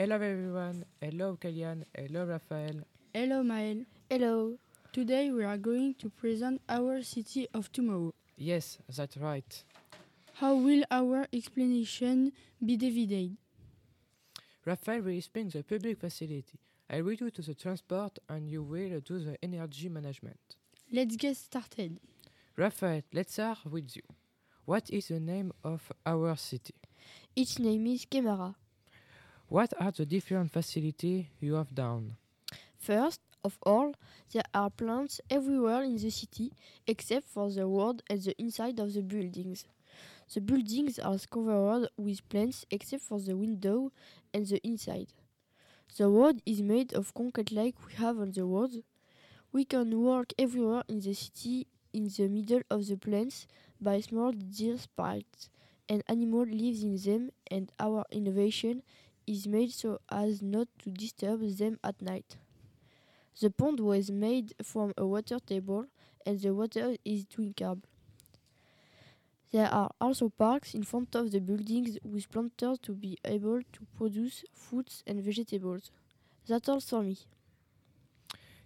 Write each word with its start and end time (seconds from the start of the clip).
Hello 0.00 0.14
everyone. 0.14 0.86
Hello 0.98 1.36
Kélian. 1.36 1.84
Hello 1.94 2.24
Raphaël. 2.24 2.86
Hello, 3.12 3.42
Maël. 3.42 3.84
Hello. 4.08 4.56
Today 4.94 5.30
we 5.30 5.44
are 5.44 5.58
going 5.58 5.94
to 5.98 6.08
present 6.08 6.58
our 6.70 7.02
city 7.02 7.46
of 7.52 7.70
tomorrow. 7.70 8.10
Yes, 8.38 8.78
that's 8.88 9.18
right. 9.18 9.64
How 10.40 10.54
will 10.54 10.84
our 10.90 11.26
explanation 11.34 12.32
be 12.64 12.78
divided? 12.78 13.36
Raphaël 14.66 15.04
will 15.04 15.18
explain 15.18 15.50
the 15.50 15.62
public 15.62 15.98
facility. 15.98 16.58
I 16.88 17.02
will 17.02 17.16
do 17.16 17.28
to 17.28 17.42
the 17.42 17.54
transport 17.54 18.18
and 18.30 18.48
you 18.48 18.62
will 18.62 19.00
do 19.00 19.18
the 19.18 19.36
energy 19.42 19.90
management. 19.90 20.56
Let's 20.90 21.16
get 21.16 21.36
started. 21.36 22.00
Raphaël, 22.56 23.02
let's 23.12 23.34
start 23.34 23.58
with 23.70 23.94
you. 23.94 24.02
What 24.64 24.88
is 24.88 25.08
the 25.08 25.20
name 25.20 25.52
of 25.62 25.92
our 26.06 26.36
city? 26.36 26.76
Its 27.36 27.58
name 27.58 27.86
is 27.86 28.06
Kemara. 28.06 28.54
What 29.50 29.74
are 29.80 29.90
the 29.90 30.06
different 30.06 30.52
facilities 30.52 31.26
you 31.40 31.54
have 31.54 31.74
down? 31.74 32.14
First 32.78 33.20
of 33.42 33.58
all, 33.64 33.94
there 34.32 34.44
are 34.54 34.70
plants 34.70 35.20
everywhere 35.28 35.82
in 35.82 35.96
the 35.96 36.10
city 36.10 36.52
except 36.86 37.26
for 37.26 37.50
the 37.50 37.66
road 37.66 38.00
and 38.08 38.22
the 38.22 38.40
inside 38.40 38.78
of 38.78 38.94
the 38.94 39.02
buildings. 39.02 39.64
The 40.32 40.40
buildings 40.40 41.00
are 41.00 41.18
covered 41.28 41.88
with 41.96 42.28
plants 42.28 42.64
except 42.70 43.02
for 43.02 43.18
the 43.18 43.36
window 43.36 43.90
and 44.32 44.46
the 44.46 44.64
inside. 44.64 45.08
The 45.96 46.06
road 46.06 46.42
is 46.46 46.62
made 46.62 46.92
of 46.92 47.12
concrete 47.12 47.50
like 47.50 47.74
we 47.84 47.94
have 47.94 48.20
on 48.20 48.30
the 48.30 48.44
road. 48.44 48.84
We 49.50 49.64
can 49.64 50.00
walk 50.00 50.32
everywhere 50.38 50.84
in 50.86 51.00
the 51.00 51.14
city 51.14 51.66
in 51.92 52.06
the 52.06 52.28
middle 52.28 52.62
of 52.70 52.86
the 52.86 52.96
plants 52.96 53.48
by 53.80 53.98
small 53.98 54.30
deer 54.30 54.78
spikes 54.78 55.48
and 55.88 56.04
animal 56.06 56.44
lives 56.46 56.84
in 56.84 56.96
them 56.98 57.32
and 57.50 57.72
our 57.80 58.04
innovation 58.12 58.84
is 59.30 59.46
made 59.46 59.72
so 59.72 60.00
as 60.10 60.42
not 60.42 60.66
to 60.80 60.90
disturb 60.90 61.40
them 61.56 61.78
at 61.84 62.02
night. 62.02 62.36
The 63.40 63.50
pond 63.50 63.78
was 63.80 64.10
made 64.10 64.54
from 64.62 64.92
a 64.96 65.06
water 65.06 65.38
table 65.38 65.86
and 66.26 66.40
the 66.40 66.52
water 66.52 66.96
is 67.04 67.24
drinkable. 67.24 67.88
There 69.52 69.68
are 69.68 69.90
also 70.00 70.28
parks 70.28 70.74
in 70.74 70.82
front 70.82 71.14
of 71.14 71.30
the 71.30 71.40
buildings 71.40 71.98
with 72.04 72.30
planters 72.30 72.78
to 72.82 72.92
be 72.92 73.18
able 73.24 73.60
to 73.62 73.80
produce 73.96 74.44
fruits 74.54 75.02
and 75.06 75.22
vegetables. 75.22 75.90
That's 76.48 76.68
all 76.68 76.80
for 76.80 77.02
me. 77.02 77.16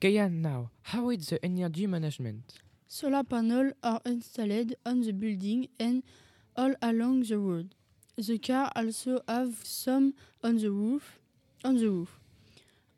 Kélian 0.00 0.40
now, 0.40 0.70
how 0.82 1.10
is 1.10 1.28
the 1.28 1.42
energy 1.44 1.86
management? 1.86 2.60
Solar 2.88 3.24
panels 3.24 3.72
are 3.82 4.00
installed 4.04 4.74
on 4.84 5.00
the 5.02 5.12
building 5.12 5.68
and 5.78 6.02
all 6.56 6.74
along 6.82 7.22
the 7.22 7.38
road. 7.38 7.75
The 8.16 8.38
car 8.38 8.72
also 8.74 9.20
have 9.28 9.60
some 9.62 10.14
on 10.42 10.58
the 10.58 10.70
roof. 10.70 11.18
On 11.64 11.76
the 11.76 11.88
roof, 11.88 12.18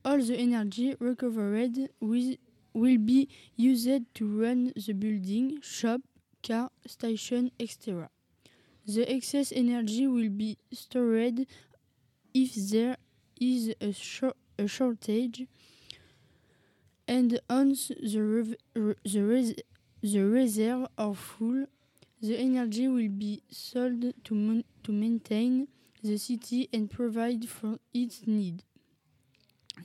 all 0.04 0.18
the 0.18 0.36
energy 0.36 0.94
recovered 1.00 1.88
with, 2.00 2.36
will 2.72 2.98
be 2.98 3.28
used 3.56 4.14
to 4.14 4.40
run 4.40 4.72
the 4.76 4.92
building, 4.92 5.60
shop, 5.62 6.00
car, 6.46 6.70
station, 6.86 7.50
etc. 7.58 8.10
The 8.86 9.10
excess 9.10 9.52
energy 9.54 10.06
will 10.06 10.30
be 10.30 10.58
stored 10.72 11.46
if 12.34 12.54
there 12.54 12.96
is 13.40 13.74
a, 13.80 13.92
shor- 13.92 14.34
a 14.58 14.66
shortage, 14.66 15.46
and 17.06 17.40
once 17.48 17.88
the, 17.88 18.56
the, 19.04 19.22
res- 19.22 19.54
the 20.02 20.20
reserve 20.22 20.86
are 20.96 21.14
full, 21.14 21.66
the 22.20 22.36
energy 22.36 22.88
will 22.88 23.08
be 23.08 23.42
sold 23.50 24.02
to, 24.24 24.64
to 24.82 24.92
maintain 24.92 25.68
the 26.02 26.16
city 26.18 26.68
and 26.72 26.90
provide 26.90 27.48
for 27.48 27.78
its 27.94 28.26
need. 28.26 28.62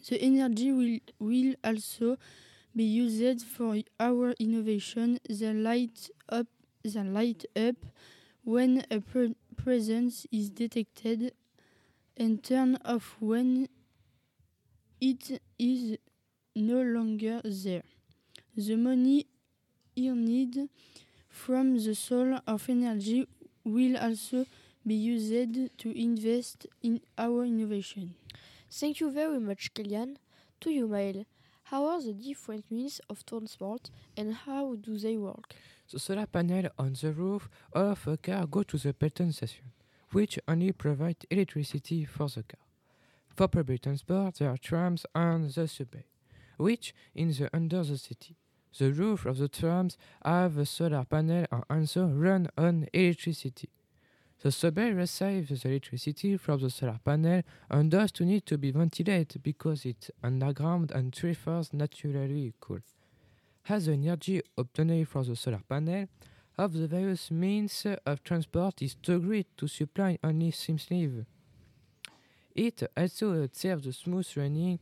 The 0.10 0.22
energy 0.22 0.72
will, 0.72 1.00
will 1.20 1.56
also 1.64 2.18
be 2.76 2.84
used 2.84 3.46
for 3.46 3.78
our 4.00 4.32
innovation 4.40 5.20
the 5.30 5.54
light 5.54 6.10
up 6.30 6.48
that 6.84 7.06
light 7.06 7.46
up 7.56 7.76
when 8.44 8.84
a 8.92 9.00
pre- 9.00 9.36
presence 9.56 10.28
is 10.32 10.50
detected 10.50 11.34
and 12.18 12.44
turn 12.44 12.78
off 12.84 13.16
when 13.20 13.70
it 15.00 15.42
is 15.58 15.98
no 16.56 16.82
longer 16.82 17.42
there. 17.44 17.84
The 18.56 18.76
money 18.76 19.28
earned 19.98 20.70
from 21.46 21.76
the 21.76 21.94
source 21.94 22.40
of 22.48 22.70
energy 22.70 23.28
will 23.66 23.98
also 23.98 24.46
be 24.88 24.96
used 24.96 25.78
to 25.78 25.90
invest 26.00 26.68
in 26.82 27.02
our 27.18 27.44
innovation. 27.44 28.16
Thank 28.72 29.02
you 29.02 29.12
very 29.12 29.40
much, 29.40 29.74
Kélian. 29.74 30.16
To 30.62 30.70
you, 30.70 30.88
Maël. 30.88 31.26
How 31.64 31.86
are 31.86 32.02
the 32.02 32.14
different 32.14 32.72
means 32.72 33.02
of 33.10 33.26
transport 33.26 33.90
and 34.16 34.34
how 34.34 34.76
do 34.76 34.98
they 34.98 35.18
work? 35.18 35.54
The 35.92 36.00
solar 36.00 36.28
panel 36.28 36.70
on 36.80 36.94
the 37.02 37.12
roof 37.12 37.50
of 37.74 38.08
a 38.08 38.16
car 38.16 38.46
go 38.48 38.64
to 38.64 38.78
the 38.78 38.94
petrol 38.94 39.34
station, 39.34 39.66
which 40.14 40.40
only 40.48 40.72
provide 40.72 41.26
electricity 41.30 42.06
for 42.06 42.30
the 42.30 42.44
car. 42.44 42.64
For 43.36 43.50
public 43.50 43.82
transport, 43.82 44.36
there 44.36 44.50
are 44.50 44.58
trams 44.58 45.06
and 45.14 45.50
the 45.50 45.68
subway, 45.68 46.06
which 46.56 46.94
in 47.14 47.30
the 47.30 47.50
under 47.54 47.84
the 47.84 47.98
city. 47.98 48.38
The 48.80 48.92
roof 48.92 49.26
of 49.28 49.38
the 49.38 49.48
trams 49.48 49.98
have 50.26 50.58
a 50.58 50.66
solar 50.66 51.06
panel 51.06 51.46
and 51.52 51.64
also 51.70 52.08
run 52.08 52.50
on 52.58 52.88
electricity. 52.92 53.70
The 54.42 54.52
subway 54.52 54.92
receives 54.92 55.64
electricity 55.64 56.38
from 56.38 56.60
the 56.60 56.70
solar 56.72 57.00
panel 57.06 57.44
and 57.70 57.92
does 57.92 58.12
to 58.14 58.26
need 58.26 58.46
to 58.48 58.58
be 58.58 58.72
ventilated 58.72 59.44
because 59.44 59.86
it's 59.86 60.10
underground 60.24 60.92
and 60.92 61.16
prefers 61.16 61.72
naturally 61.72 62.54
cool. 62.60 62.80
As 63.70 63.86
the 63.86 63.94
energy 63.94 64.42
obtained 64.58 65.08
from 65.08 65.26
the 65.26 65.36
solar 65.36 65.62
panel 65.70 66.08
of 66.58 66.74
the 66.74 66.88
various 66.88 67.30
means 67.30 67.86
of 68.06 68.24
transport 68.24 68.82
is 68.82 68.96
too 68.96 69.20
great 69.20 69.56
to 69.58 69.68
supply 69.68 70.18
only 70.24 70.52
some 70.52 70.80
sleeve. 70.80 71.26
It 72.56 72.84
also 72.98 73.48
serves 73.52 73.86
the 73.86 73.94
smooth 73.94 74.28
running 74.36 74.80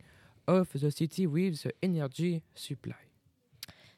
of 0.48 0.72
the 0.74 0.92
city 0.92 1.28
with 1.28 1.64
the 1.64 1.74
energy 1.84 2.42
supply. 2.56 3.11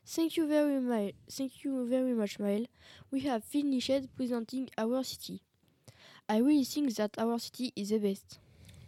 Thank 0.05 0.37
you 0.37 0.47
very 0.47 0.79
much. 0.79 1.13
Thank 1.29 1.63
you 1.63 1.85
very 1.87 2.13
much, 2.13 2.37
Maël. 2.37 2.67
We 3.11 3.21
have 3.21 3.43
finished 3.43 4.15
presenting 4.15 4.69
our 4.77 5.03
city. 5.03 5.41
I 6.27 6.37
really 6.37 6.65
think 6.65 6.93
that 6.95 7.17
our 7.17 7.39
city 7.39 7.71
is 7.75 7.89
the 7.89 7.99
best. 7.99 8.39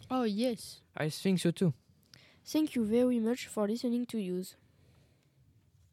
Oh, 0.10 0.24
yes. 0.24 0.82
I 0.96 1.10
think 1.10 1.40
so 1.40 1.52
too. 1.52 1.74
Thank 2.46 2.76
you 2.76 2.86
very 2.86 3.20
much 3.20 3.48
for 3.48 3.68
listening 3.68 4.06
to 4.08 4.20
use. 4.20 4.56